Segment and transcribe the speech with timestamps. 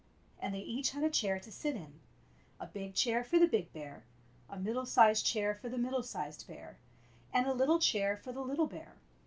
[0.39, 1.99] And they each had a chair to sit in—
[2.59, 4.03] a big chair for the big bear,
[4.49, 6.79] a middle sized chair for the middle sized bear,
[7.31, 8.95] and a little chair for the little bear.